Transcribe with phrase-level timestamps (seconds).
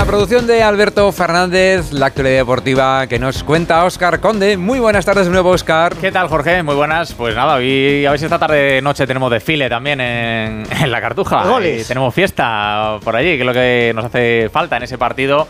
[0.00, 4.56] la producción de Alberto Fernández, la actualidad deportiva que nos cuenta Óscar Conde.
[4.56, 5.94] Muy buenas tardes de nuevo, Óscar.
[5.94, 6.62] ¿Qué tal, Jorge?
[6.62, 7.12] Muy buenas.
[7.12, 11.44] Pues nada, hoy a ver si esta tarde noche tenemos desfile también en, la Cartuja.
[11.62, 15.46] Y tenemos fiesta por allí, que es lo que nos hace falta en ese partido.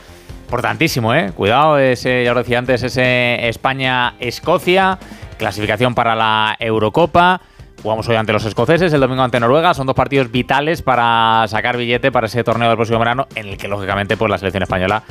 [0.46, 1.30] Importantísimo, ¿eh?
[1.32, 4.98] Cuidado, ese, ya lo decía antes, ese España-Escocia,
[5.38, 7.40] clasificación para la Eurocopa.
[7.82, 9.72] Jugamos hoy ante los escoceses, el domingo ante Noruega.
[9.72, 13.56] Son dos partidos vitales para sacar billete para ese torneo del próximo verano, en el
[13.56, 15.02] que lógicamente pues la selección española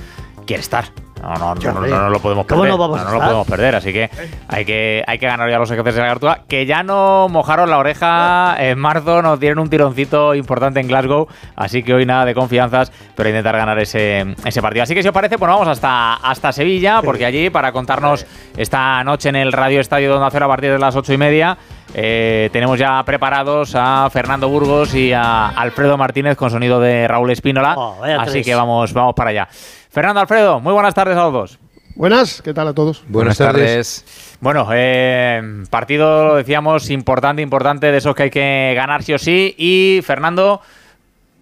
[0.45, 0.85] quiere estar.
[1.21, 2.69] No, no, no, no, lo podemos perder.
[2.69, 4.09] No, lo podemos perder, así que
[4.47, 7.69] hay que, hay que ganar ya los escoceses de la Cartuja, que ya no mojaron
[7.69, 11.27] la oreja en marzo, nos dieron un tironcito importante en Glasgow,
[11.57, 14.83] así que hoy nada de confianzas, pero intentar ganar ese, ese partido.
[14.83, 19.03] Así que si os parece, pues vamos hasta, hasta Sevilla, porque allí para contarnos esta
[19.03, 21.57] noche en el Radio Estadio Donde Hacer a partir de las ocho y media,
[21.93, 27.31] eh, tenemos ya preparados a Fernando Burgos y a Alfredo Martínez con sonido de Raúl
[27.31, 27.75] Espínola.
[27.77, 29.47] Oh, así que vamos, vamos para allá.
[29.89, 31.59] Fernando Alfredo, muy buenas tardes a los dos.
[31.95, 33.03] Buenas, ¿qué tal a todos?
[33.09, 34.37] Buenas, tardes.
[34.39, 39.19] Bueno, eh, partido, lo decíamos, importante, importante, de esos que hay que ganar sí o
[39.19, 39.53] sí.
[39.57, 40.61] Y Fernando,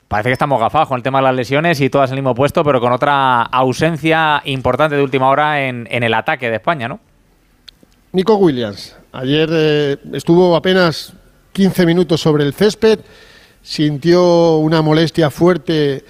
[0.08, 2.34] parece que estamos gafados con el tema de las lesiones y todas en el mismo
[2.34, 6.88] puesto, pero con otra ausencia importante de última hora en, en el ataque de España,
[6.88, 7.00] ¿no?
[8.18, 11.14] Nico Williams, ayer eh, estuvo apenas
[11.54, 12.98] 15 minutos sobre el césped,
[13.62, 16.04] sintió una molestia fuerte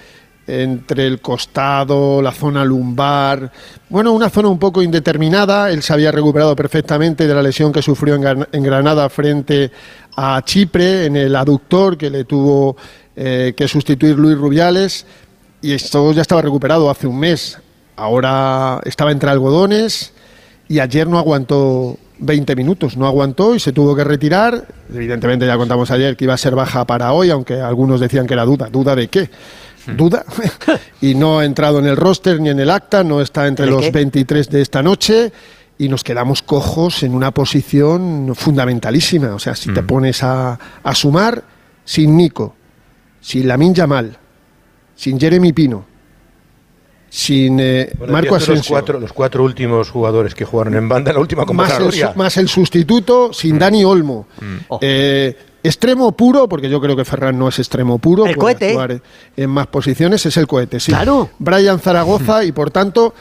[0.46, 3.52] entre el costado, la zona lumbar,
[3.90, 5.70] bueno, una zona un poco indeterminada.
[5.70, 9.70] Él se había recuperado perfectamente de la lesión que sufrió en, Granada frente
[10.16, 12.74] a Chipre, en el aductor que le tuvo
[13.16, 15.04] eh, que sustituir Luis Rubiales.
[15.60, 17.58] Y esto ya estaba recuperado hace un mes.
[17.96, 20.14] Ahora estaba entre algodones
[20.68, 24.66] y ayer no aguantó 20 minutos, no aguantó y se tuvo que retirar.
[24.92, 28.34] Evidentemente ya contamos ayer que iba a ser baja para hoy, aunque algunos decían que
[28.34, 28.68] era duda.
[28.70, 29.30] ¿Duda de qué?
[29.96, 30.24] Duda.
[31.00, 33.90] y no ha entrado en el roster ni en el acta, no está entre los
[33.90, 35.32] 23 de esta noche
[35.78, 39.34] y nos quedamos cojos en una posición fundamentalísima.
[39.34, 39.86] O sea, si te hmm.
[39.86, 41.42] pones a, a sumar,
[41.84, 42.54] sin Nico,
[43.20, 44.18] sin Lamin Yamal,
[44.94, 45.86] sin Jeremy Pino,
[47.10, 48.56] sin eh, Marco Asensio.
[48.56, 52.12] Los cuatro, los cuatro últimos jugadores que jugaron en banda en la última convocatoria.
[52.16, 53.58] Más el, sustituto, sin mm.
[53.58, 54.26] Dani Olmo.
[54.40, 54.56] Mm.
[54.68, 54.78] Oh.
[54.82, 58.26] Eh, extremo puro, porque yo creo que Ferran no es extremo puro.
[58.26, 58.76] El cohete.
[59.36, 60.92] en más posiciones es el cohete, sí.
[60.92, 61.30] Claro.
[61.38, 63.14] Brian Zaragoza y por tanto...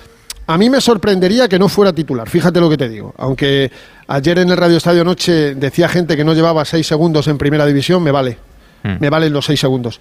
[0.49, 3.13] A mí me sorprendería que no fuera titular, fíjate lo que te digo.
[3.17, 3.69] Aunque
[4.07, 7.65] ayer en el Radio Estadio Noche decía gente que no llevaba seis segundos en primera
[7.65, 8.37] división, me vale.
[8.81, 8.95] Mm.
[8.97, 9.99] Me valen los seis segundos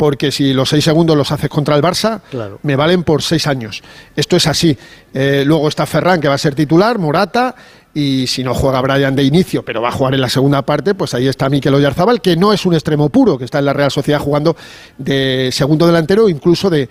[0.00, 2.22] porque si los seis segundos los haces contra el Barça,
[2.62, 3.82] me valen por seis años.
[4.16, 4.74] Esto es así.
[5.12, 7.54] Eh, luego está Ferran, que va a ser titular, Morata,
[7.92, 10.94] y si no juega Brian de inicio, pero va a jugar en la segunda parte,
[10.94, 13.72] pues ahí está Mikel Oyarzabal, que no es un extremo puro, que está en la
[13.72, 14.56] Real Sociedad jugando
[14.96, 16.88] de segundo delantero, incluso de,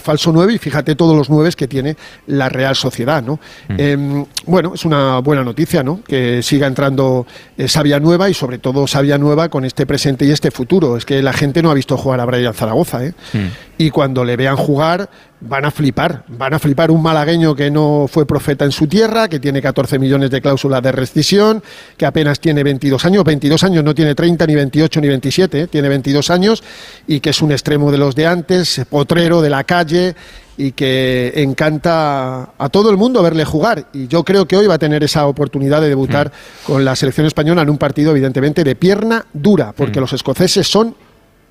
[0.00, 1.96] falso nueve, y fíjate todos los nueves que tiene
[2.26, 3.40] la Real Sociedad, ¿no?
[3.68, 3.74] Mm.
[3.78, 6.02] Em, bueno, es una buena noticia, ¿no?
[6.06, 7.26] Que siga entrando
[7.56, 10.98] eh, Sabia Nueva y sobre todo Sabia Nueva con este presente y este futuro.
[10.98, 13.14] Es que la gente no ha visto jugar a Brian Zaragoza, ¿eh?
[13.32, 13.46] Mm.
[13.78, 15.08] Y cuando le vean jugar,
[15.48, 19.28] van a flipar, van a flipar un malagueño que no fue profeta en su tierra,
[19.28, 21.62] que tiene 14 millones de cláusulas de rescisión,
[21.96, 25.66] que apenas tiene 22 años, 22 años no tiene 30 ni 28 ni 27, ¿eh?
[25.66, 26.62] tiene 22 años
[27.06, 30.14] y que es un extremo de los de antes, potrero de la calle
[30.56, 34.74] y que encanta a todo el mundo verle jugar y yo creo que hoy va
[34.74, 36.66] a tener esa oportunidad de debutar mm.
[36.66, 40.02] con la selección española en un partido evidentemente de pierna dura, porque mm.
[40.02, 40.94] los escoceses son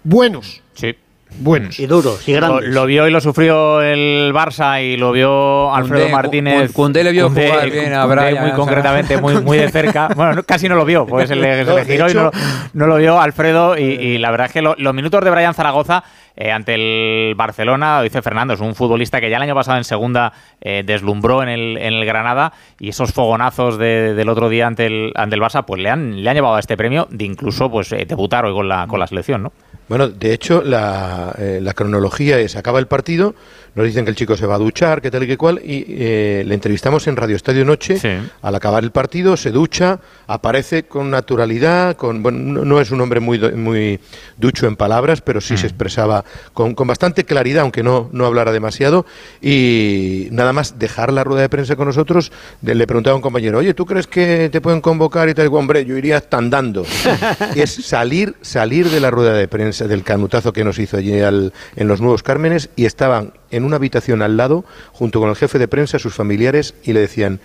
[0.04, 0.62] buenos.
[0.76, 0.96] Sí
[1.40, 1.80] buenos.
[1.80, 2.70] Y duros y grandes.
[2.70, 6.72] Lo, vio y lo sufrió el Barça y lo vio Alfredo Martínez.
[6.72, 8.44] Cundé le vio jugar bien a Brian.
[8.44, 10.10] Muy concretamente, muy, muy de cerca.
[10.22, 13.78] Bueno, casi no lo vio, pues se le, giró y no, lo vio Alfredo.
[13.78, 16.04] Y, la verdad es que los minutos de Brian Zaragoza
[16.36, 19.84] eh, ante el Barcelona, dice Fernando, es un futbolista que ya el año pasado en
[19.84, 24.86] segunda eh, deslumbró en el, en el Granada y esos fogonazos del otro día ante
[24.86, 27.70] el, ante el Barça, pues le han, le han llevado a este premio de incluso
[27.70, 29.52] pues eh, debutar hoy con la, con la selección, ¿no?
[29.88, 33.36] Bueno, de hecho, la, eh, la, cronología es, acaba el partido,
[33.76, 35.86] nos dicen que el chico se va a duchar, que tal y que cual, y
[35.88, 38.00] eh, le entrevistamos en Radio Estadio Noche,
[38.42, 43.20] al acabar el partido, se ducha, aparece con naturalidad, con, bueno, no es un hombre
[43.20, 44.00] muy, muy
[44.38, 45.68] ducho en palabras, pero sí se mm.
[45.68, 49.06] expresaba con, con, bastante claridad, aunque no, no hablara demasiado,
[49.42, 52.32] y nada más dejar la rueda de prensa con nosotros,
[52.62, 55.48] le preguntaba a un compañero, oye, ¿tú crees que te pueden convocar y tal?
[55.52, 56.86] Hombre, yo iría hasta andando.
[57.56, 61.88] es salir, salir de la rueda de prensa del canutazo que nos hizo allí en
[61.88, 65.68] los Nuevos Cármenes y estaban en una habitación al lado junto con el jefe de
[65.68, 67.40] prensa, sus familiares y le decían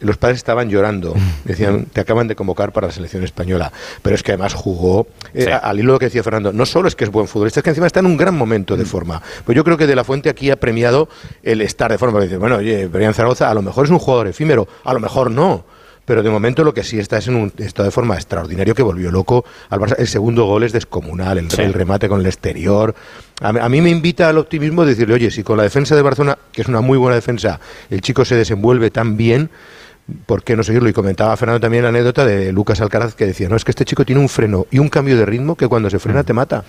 [0.00, 1.14] los padres estaban llorando.
[1.44, 3.70] Decían, te acaban de convocar para la selección española.
[4.02, 6.88] Pero es que además jugó, eh, al hilo de lo que decía Fernando, no solo
[6.88, 9.22] es que es buen futbolista, es que encima está en un gran momento de forma.
[9.44, 11.08] Pues yo creo que De La Fuente aquí ha premiado
[11.42, 12.20] el estar de forma.
[12.20, 15.30] Dice, bueno, oye, Brian Zaragoza a lo mejor es un jugador efímero, a lo mejor
[15.30, 15.64] no
[16.10, 18.82] pero de momento lo que sí está es en un estado de forma extraordinario que
[18.82, 19.94] volvió loco al Barça.
[19.96, 22.96] El segundo gol es descomunal, el, remate con el exterior.
[23.40, 26.36] A, mí me invita al optimismo de decirle, oye, si con la defensa de Barcelona,
[26.50, 27.60] que es una muy buena defensa,
[27.90, 29.50] el chico se desenvuelve tan bien,
[30.26, 30.88] ¿por qué no seguirlo?
[30.88, 33.84] Y comentaba Fernando también la anécdota de Lucas Alcaraz que decía, no, es que este
[33.84, 36.64] chico tiene un freno y un cambio de ritmo que cuando se frena te mata.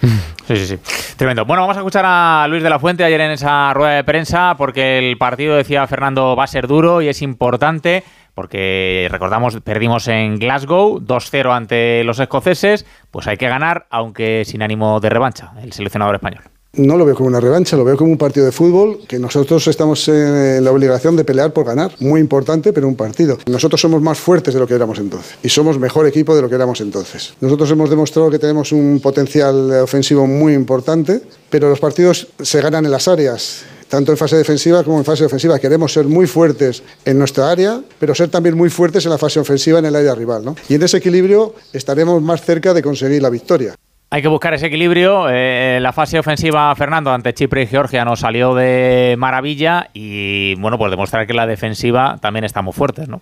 [0.47, 0.79] Sí, sí, sí.
[1.17, 1.45] Tremendo.
[1.45, 4.53] Bueno, vamos a escuchar a Luis de la Fuente ayer en esa rueda de prensa
[4.55, 10.07] porque el partido, decía Fernando, va a ser duro y es importante porque recordamos, perdimos
[10.07, 15.51] en Glasgow 2-0 ante los escoceses, pues hay que ganar, aunque sin ánimo de revancha,
[15.61, 16.43] el seleccionador español.
[16.73, 19.67] No lo veo como una revancha, lo veo como un partido de fútbol que nosotros
[19.67, 21.91] estamos en la obligación de pelear por ganar.
[21.99, 23.37] Muy importante, pero un partido.
[23.45, 26.47] Nosotros somos más fuertes de lo que éramos entonces y somos mejor equipo de lo
[26.47, 27.33] que éramos entonces.
[27.41, 32.85] Nosotros hemos demostrado que tenemos un potencial ofensivo muy importante, pero los partidos se ganan
[32.85, 35.59] en las áreas tanto en fase defensiva como en fase ofensiva.
[35.59, 39.39] Queremos ser muy fuertes en nuestra área, pero ser también muy fuertes en la fase
[39.41, 40.45] ofensiva en el área rival.
[40.45, 40.55] ¿no?
[40.69, 43.75] Y en ese equilibrio estaremos más cerca de conseguir la victoria.
[44.09, 45.27] Hay que buscar ese equilibrio.
[45.29, 50.77] Eh, la fase ofensiva, Fernando, ante Chipre y Georgia nos salió de maravilla y, bueno,
[50.77, 53.21] pues demostrar que la defensiva también está muy fuerte, ¿no?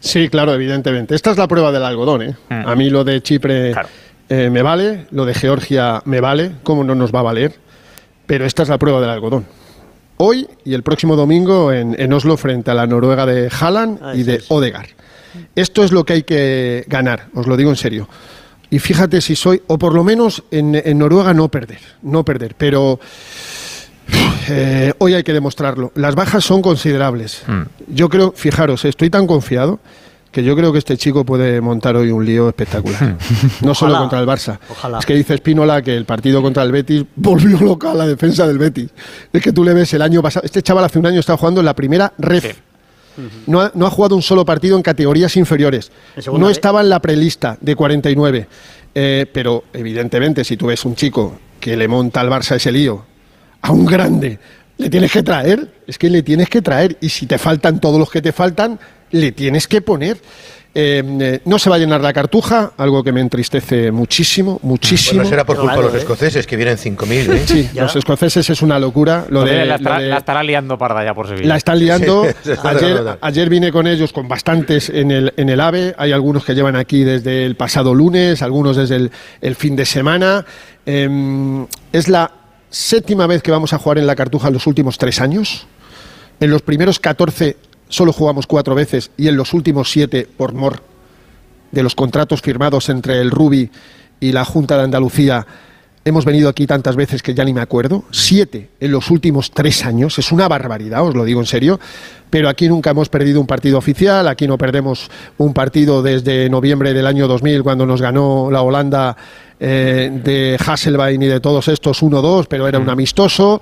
[0.00, 1.14] Sí, claro, evidentemente.
[1.14, 2.36] Esta es la prueba del algodón, ¿eh?
[2.48, 2.68] Mm.
[2.68, 3.74] A mí lo de Chipre
[4.28, 7.54] eh, me vale, lo de Georgia me vale, ¿cómo no nos va a valer?
[8.26, 9.59] Pero esta es la prueba del algodón
[10.22, 14.22] hoy y el próximo domingo en, Oslo frente a la Noruega de Haaland ah, y
[14.22, 14.86] de Odegar.
[15.54, 18.06] Esto es lo que hay que ganar, os lo digo en serio.
[18.68, 23.00] Y fíjate si soy, o por lo menos en, Noruega no perder, no perder, pero
[24.50, 25.90] eh, hoy hay que demostrarlo.
[25.94, 27.42] Las bajas son considerables.
[27.46, 27.62] Mm.
[27.94, 29.80] Yo creo, fijaros, estoy tan confiado
[30.30, 33.16] que yo creo que este chico puede montar hoy un lío espectacular.
[33.62, 34.58] No solo contra el Barça.
[34.98, 38.58] Es que dice Espínola que el partido contra el Betis volvió loca la defensa del
[38.58, 38.90] Betis.
[39.32, 40.44] Es que tú le ves el año pasado.
[40.44, 42.44] Este chaval hace un año estaba jugando en la primera red.
[43.46, 45.90] No ha, no ha, jugado un solo partido en categorías inferiores.
[46.32, 48.48] No estaba en la prelista de 49.
[48.94, 53.04] Eh, pero evidentemente, si tú ves un chico que le monta al Barça ese lío
[53.62, 54.38] a un grande,
[54.78, 55.70] le tienes que traer.
[55.86, 56.96] Es que le tienes que traer.
[57.00, 58.78] Y si te faltan todos los que te faltan,
[59.10, 60.18] le tienes que poner.
[60.72, 65.16] Eh, eh, no se va a llenar la cartuja, algo que me entristece muchísimo, muchísimo.
[65.16, 67.34] Bueno, será por culpa de los escoceses, que vienen 5.000.
[67.34, 67.42] ¿eh?
[67.44, 69.26] Sí, los escoceses es una locura.
[69.30, 71.48] Lo de, la, estará, liando parda ya por Sevilla.
[71.48, 72.24] La están liando.
[73.20, 75.94] ayer, vine con ellos con bastantes en el, en el AVE.
[75.98, 79.10] Hay algunos que llevan aquí desde el pasado lunes, algunos desde
[79.40, 80.46] el, fin de semana.
[80.86, 82.30] Em, es la
[82.70, 85.66] séptima vez que vamos a jugar en la cartuja en los últimos tres años.
[86.38, 87.56] En los primeros 14
[87.90, 90.82] solo jugamos cuatro veces y en los últimos siete, por mor
[91.70, 93.70] de los contratos firmados entre el Rubi
[94.18, 95.46] y la Junta de Andalucía,
[96.04, 98.04] hemos venido aquí tantas veces que ya ni me acuerdo.
[98.10, 101.78] Siete en los últimos tres años, es una barbaridad, os lo digo en serio.
[102.30, 106.94] Pero aquí nunca hemos perdido un partido oficial, aquí no perdemos un partido desde noviembre
[106.94, 109.16] del año 2000 cuando nos ganó la Holanda
[109.58, 112.90] eh, de Hasselbein y de todos estos 1-2, pero era un mm.
[112.90, 113.60] amistoso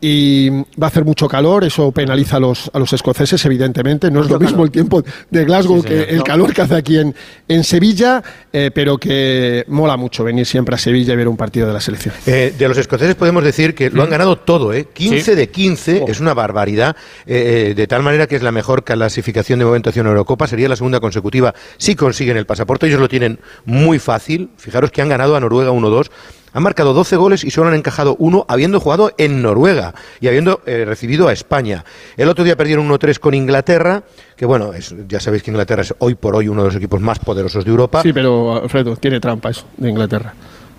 [0.00, 4.10] y va a hacer mucho calor, eso penaliza a los, a los escoceses, evidentemente.
[4.10, 7.14] No es lo mismo el tiempo de Glasgow que el calor que hace aquí en,
[7.48, 8.22] en Sevilla,
[8.52, 11.80] eh, pero que mola mucho venir siempre a Sevilla y ver un partido de la
[11.80, 12.14] selección.
[12.26, 14.12] Eh, de los escoceses podemos decir que lo han mm.
[14.12, 14.88] ganado todo, ¿eh?
[14.92, 19.58] 15 de 15, es una barbaridad, eh, de tal manera que es la mejor clasificación
[19.58, 23.08] de momento hacia una Eurocopa, sería la segunda consecutiva si consiguen el pasaporte, ellos lo
[23.08, 26.10] tienen muy fácil, fijaros que han ganado a Noruega 1-2,
[26.56, 30.62] han marcado 12 goles y solo han encajado uno habiendo jugado en Noruega y habiendo
[30.64, 31.84] eh, recibido a España.
[32.16, 34.04] El otro día perdieron 1-3 con Inglaterra,
[34.36, 34.70] que bueno,
[35.06, 37.70] ya sabéis que Inglaterra es hoy por hoy uno de los equipos más poderosos de
[37.70, 38.00] Europa.
[38.00, 40.32] Sí, pero Alfredo, tiene trampa eso de Inglaterra,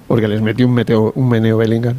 [0.08, 1.98] porque les metió un, un meneo Bellingham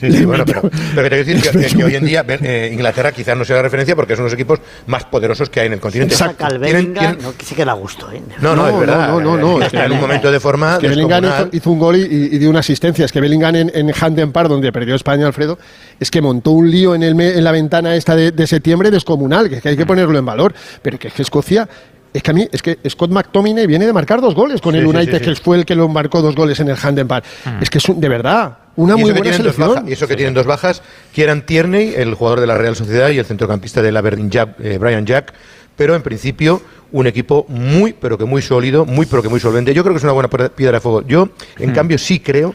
[0.00, 3.10] Sí, sí, bueno, pero, pero que te decir que, que, hoy en día eh, Inglaterra
[3.10, 5.80] quizás no sea la referencia porque son los equipos más poderosos que hay en el
[5.80, 6.14] continente.
[6.14, 6.46] Exacto.
[6.60, 7.18] ¿Tienen, tienen...
[7.20, 8.10] No, sí que da gusto.
[8.12, 8.22] ¿eh?
[8.40, 9.08] No, no, es verdad.
[9.08, 9.62] No, no, no.
[9.62, 10.74] Está en un momento de forma.
[10.74, 13.04] Es que Bellingham hizo, hizo, un gol y, y, dio una asistencia.
[13.04, 15.58] Es que Bellingham en, en Hampden Park, donde perdió España, Alfredo,
[15.98, 19.48] es que montó un lío en, el, en la ventana esta de, de septiembre descomunal,
[19.48, 20.54] que, es que hay que ponerlo en valor.
[20.80, 21.68] Pero que es que Escocia
[22.12, 24.86] es que a mí, es que Scott McTominay viene de marcar dos goles con el
[24.86, 27.24] United, que fue el que lo marcó dos goles en el Handen Park.
[27.44, 27.62] Mm.
[27.62, 29.88] Es que es de verdad una muy buena selección.
[29.88, 30.82] y eso que tienen dos bajas,
[31.12, 34.30] Kieran Tierney, el jugador de la Real Sociedad, y el centrocampista de la Aberdeen,
[34.60, 35.34] eh, Brian Jack.
[35.76, 39.74] Pero en principio, un equipo muy, pero que muy sólido, muy, pero que muy solvente.
[39.74, 41.02] Yo creo que es una buena piedra de fuego.
[41.06, 41.74] Yo, en mm.
[41.74, 42.54] cambio, sí creo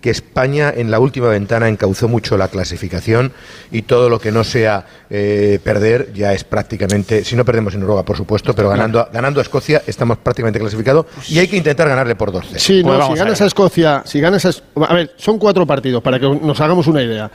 [0.00, 3.32] que España en la última ventana encauzó mucho la clasificación
[3.70, 7.80] y todo lo que no sea eh, perder ya es prácticamente, si no perdemos en
[7.80, 11.88] Noruega, por supuesto, pero ganando, ganando a Escocia estamos prácticamente clasificados y hay que intentar
[11.88, 12.46] ganarle por dos.
[12.56, 14.50] Sí, no, pues si ganas a, Escocia, si ganas a,
[14.84, 17.30] a ver, son cuatro partidos para que nos hagamos una idea.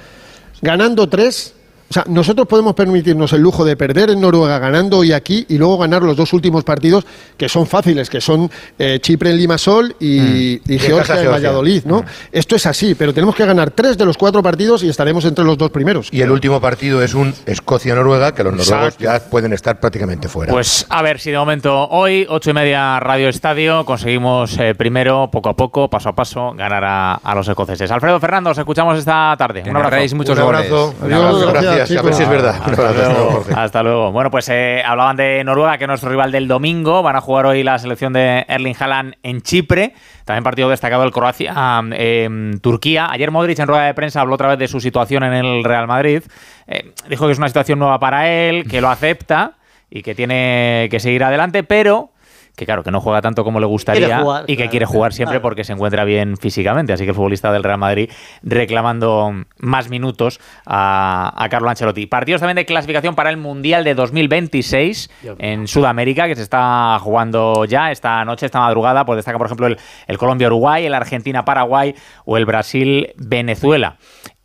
[0.62, 1.54] Ganando tres,
[1.88, 5.58] o sea, nosotros podemos permitirnos el lujo de perder en Noruega ganando hoy aquí y
[5.58, 7.06] luego ganar los dos últimos partidos
[7.38, 8.50] que son fáciles, que son
[8.80, 10.72] eh, Chipre en Limasol y, mm.
[10.72, 12.00] y, Georgia en Valladolid, ¿no?
[12.00, 12.06] Mm.
[12.32, 15.46] Esto es así, pero tenemos que ganar tres de los cuatro partidos y estaremos entre
[15.46, 16.10] los dos primeros.
[16.12, 20.51] Y el último partido es un Escocia-Noruega, que los noruegos ya pueden estar prácticamente fuera.
[20.51, 25.30] Pues a ver si de momento hoy, ocho y media Radio Estadio, conseguimos eh, primero,
[25.32, 27.92] poco a poco, paso a paso, ganar a, los escoceses.
[27.92, 29.63] Alfredo Fernando, os escuchamos esta tarde.
[29.70, 30.15] Un abrazo.
[30.15, 30.96] Muchos un abrazo.
[31.01, 31.51] Adiós.
[31.51, 32.55] Gracias a ver si es verdad.
[33.55, 34.12] Hasta, luego.
[34.12, 37.01] Bueno, pues eh, hablaban de Noruega, que es nuestro rival del domingo.
[37.03, 39.94] Van a jugar hoy la selección de Erling Haaland en Chipre.
[40.25, 41.53] También partido destacado el Croacia,
[41.91, 43.10] en Turquía.
[43.12, 45.88] Ayer Modric en rueda de prensa habló otra vez de su situación en el Real
[45.88, 46.24] Madrid.
[46.67, 49.53] Eh, dijo que es una situación nueva para él, que lo acepta
[49.89, 52.10] y que tiene que seguir adelante, pero
[52.55, 55.63] que claro, que no juega tanto como le gustaría y que quiere jugar siempre porque
[55.63, 56.93] se encuentra bien físicamente.
[56.93, 58.09] Así que el futbolista del Real Madrid
[58.43, 62.05] reclamando más minutos a, Carlo Ancelotti.
[62.07, 67.65] Partidos también de clasificación para el Mundial de 2026 en Sudamérica, que se está jugando
[67.65, 69.05] ya esta noche, esta madrugada.
[69.05, 71.95] Pues destaca, por ejemplo, el, el Colombia-Uruguay, el Argentina-Paraguay
[72.25, 73.97] o el Brasil-Venezuela.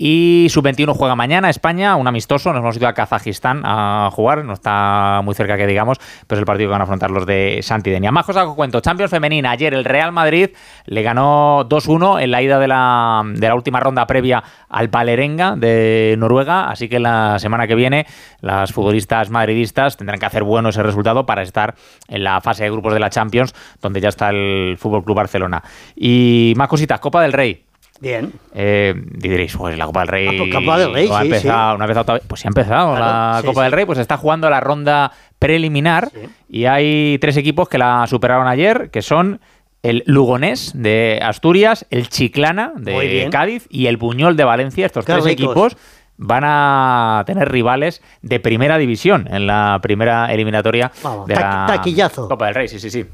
[0.03, 2.55] Y sub-21 juega mañana España, un amistoso.
[2.55, 6.41] Nos hemos ido a Kazajistán a jugar, no está muy cerca que digamos, pero es
[6.41, 8.11] el partido que van a afrontar los de Santidenia.
[8.11, 8.81] Más cosas que cuento.
[8.81, 9.51] Champions femenina.
[9.51, 10.53] Ayer el Real Madrid
[10.87, 15.55] le ganó 2-1 en la ida de la, de la última ronda previa al Palerenga
[15.55, 16.71] de Noruega.
[16.71, 18.07] Así que la semana que viene
[18.41, 21.75] las futbolistas madridistas tendrán que hacer bueno ese resultado para estar
[22.09, 25.63] en la fase de grupos de la Champions, donde ya está el Fútbol Club Barcelona.
[25.95, 27.01] Y más cositas.
[27.01, 27.70] Copa del Rey.
[28.01, 28.33] Bien.
[28.55, 30.27] Eh, diréis, pues la Copa del Rey.
[30.29, 33.65] Ah, pues Copa del Rey, ha empezado, Una vez pues sí ha empezado la Copa
[33.65, 36.11] del Rey, pues está jugando la ronda preliminar
[36.49, 39.41] y hay tres equipos que la superaron ayer, que son
[39.83, 44.87] el Lugonés de Asturias, el Chiclana de Cádiz y el Buñol de Valencia.
[44.87, 45.77] Estos tres equipos
[46.23, 50.93] van a tener rivales de primera división en la primera eliminatoria
[51.27, 52.29] de la taquillazo.
[52.29, 52.69] Copa del Rey.
[52.69, 53.07] Sí, sí, sí.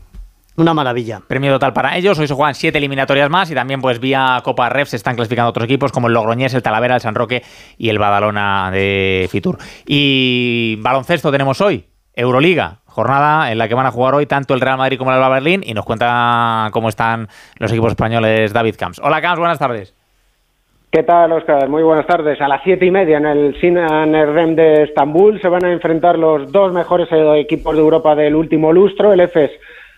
[0.59, 1.21] Una maravilla.
[1.27, 2.19] Premio total para ellos.
[2.19, 5.51] Hoy se juegan siete eliminatorias más y también pues vía Copa Ref se están clasificando
[5.51, 7.43] otros equipos como el Logroñés, el Talavera, el San Roque
[7.77, 9.59] y el Badalona de Fitur.
[9.87, 11.85] Y baloncesto tenemos hoy,
[12.15, 12.79] Euroliga.
[12.87, 15.29] Jornada en la que van a jugar hoy tanto el Real Madrid como el Alba
[15.29, 18.99] Berlín y nos cuenta cómo están los equipos españoles David Camps.
[19.01, 19.95] Hola Camps, buenas tardes.
[20.91, 21.69] ¿Qué tal, Oscar?
[21.69, 22.41] Muy buenas tardes.
[22.41, 26.19] A las siete y media en el Sinan Rem de Estambul se van a enfrentar
[26.19, 29.51] los dos mejores equipos de Europa del último lustro, el EFES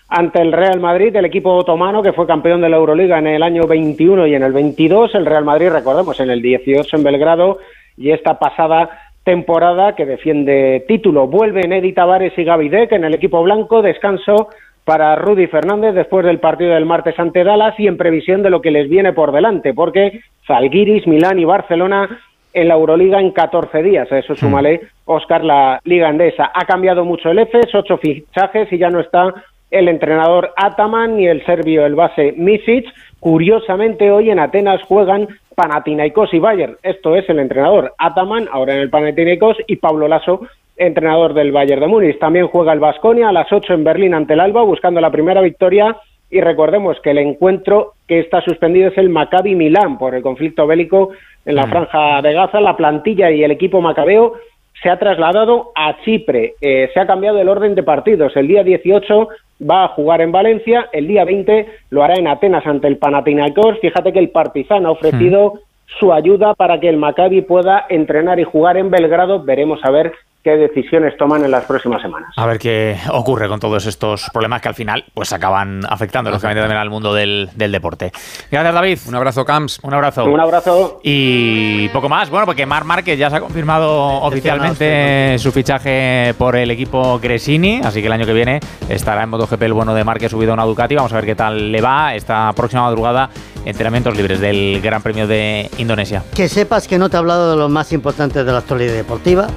[0.08, 3.42] ante el Real Madrid, el equipo otomano que fue campeón de la Euroliga en el
[3.42, 7.58] año 21 y en el 22, el Real Madrid, recordemos, en el 18 en Belgrado
[7.96, 8.88] y esta pasada
[9.22, 11.26] temporada que defiende título.
[11.26, 14.48] Vuelven Edith Tavares y Gaby Deck en el equipo blanco, descanso
[14.84, 18.62] para Rudy Fernández después del partido del martes ante Dallas y en previsión de lo
[18.62, 22.08] que les viene por delante, porque Zalgiris, Milán y Barcelona
[22.54, 24.10] en la Euroliga en 14 días.
[24.10, 26.50] A eso súmale, Oscar, la Liga Andesa.
[26.54, 29.34] Ha cambiado mucho el EFES, ocho fichajes y ya no está
[29.70, 32.86] el entrenador Ataman y el serbio, el base Misic.
[33.20, 36.76] Curiosamente, hoy en Atenas juegan Panathinaikos y Bayern.
[36.82, 40.42] Esto es el entrenador Ataman, ahora en el Panathinaikos, y Pablo Lasso,
[40.76, 42.18] entrenador del Bayern de Múnich.
[42.18, 45.40] También juega el Vasconia a las 8 en Berlín ante el Alba, buscando la primera
[45.40, 45.96] victoria.
[46.30, 50.66] Y recordemos que el encuentro que está suspendido es el Maccabi Milán por el conflicto
[50.66, 51.10] bélico
[51.44, 51.70] en la mm.
[51.70, 52.60] franja de Gaza.
[52.60, 54.34] La plantilla y el equipo macabeo
[54.82, 56.54] se ha trasladado a Chipre.
[56.60, 58.36] Eh, se ha cambiado el orden de partidos.
[58.36, 59.28] El día 18
[59.60, 63.78] va a jugar en Valencia, el día 20 lo hará en Atenas ante el Panathinaikos.
[63.80, 65.58] Fíjate que el Partizan ha ofrecido hmm.
[65.98, 69.42] su ayuda para que el Maccabi pueda entrenar y jugar en Belgrado.
[69.42, 70.12] Veremos a ver
[70.48, 72.32] qué decisiones toman en las próximas semanas.
[72.36, 76.62] A ver qué ocurre con todos estos problemas que al final pues acaban afectando lógicamente
[76.62, 78.12] también al mundo del, deporte.
[78.50, 78.98] Gracias David.
[79.08, 79.78] Un abrazo Camps.
[79.82, 80.24] Un abrazo.
[80.24, 81.00] Un abrazo.
[81.02, 86.56] Y poco más, bueno, porque Mar Márquez ya se ha confirmado oficialmente su fichaje por
[86.56, 90.02] el equipo Gresini, así que el año que viene estará en MotoGP el bueno de
[90.02, 90.94] Márquez subido a una Ducati.
[90.94, 93.28] Vamos a ver qué tal le va esta próxima madrugada
[93.66, 96.22] entrenamientos libres del Gran Premio de Indonesia.
[96.34, 99.48] Que sepas que no te he hablado de lo más importante de la actualidad deportiva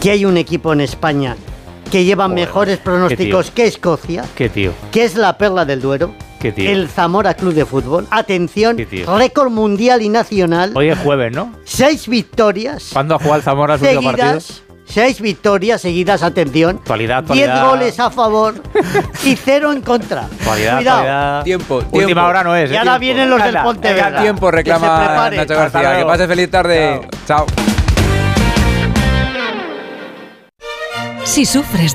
[0.00, 1.36] que hay un equipo en España
[1.90, 4.24] que lleva mejores pronósticos que Escocia.
[4.34, 4.72] ¿Qué tío?
[4.90, 6.14] Que es la perla del Duero.
[6.40, 6.70] ¿Qué tío?
[6.70, 8.06] El Zamora Club de Fútbol.
[8.10, 8.78] Atención,
[9.18, 10.72] récord mundial y nacional.
[10.74, 11.52] Hoy es jueves, ¿no?
[11.64, 12.90] Seis victorias.
[12.92, 16.76] ¿Cuándo ha jugado el Zamora su seguidas, seis victorias seguidas, atención.
[16.76, 18.54] Actualidad, 10 goles a favor
[19.24, 20.28] y cero en contra.
[20.44, 21.44] Cualidad, Cuidado.
[21.44, 21.98] Tiempo, tiempo.
[21.98, 22.70] Última hora no es.
[22.70, 24.22] Y ahora vienen los del Pontevedra.
[24.22, 25.98] Tiempo, reclama Nacho García.
[25.98, 27.08] Que pase feliz tarde.
[27.26, 27.44] Chao.
[31.30, 31.88] Si sufres